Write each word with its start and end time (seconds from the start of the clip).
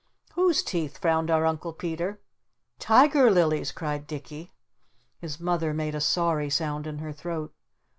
"Whose 0.33 0.63
teeth?" 0.63 0.97
frowned 0.97 1.29
our 1.29 1.45
Uncle 1.45 1.73
Peter. 1.73 2.19
"Tiger 2.79 3.29
Lily's!" 3.29 3.71
cried 3.71 4.07
Dicky. 4.07 4.51
His 5.19 5.39
Mother 5.39 5.75
made 5.75 5.93
a 5.93 6.01
sorry 6.01 6.49
sound 6.49 6.87
in 6.87 6.97
her 6.97 7.13
throat. 7.13 7.53